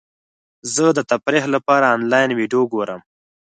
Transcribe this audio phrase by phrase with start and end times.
[0.73, 2.99] زه د تفریح لپاره انلاین ویډیو ګورم.